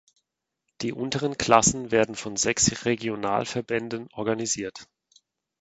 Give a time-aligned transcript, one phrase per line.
[0.81, 4.87] Die unteren Klassen werden von sechs Regionalverbänden organisiert.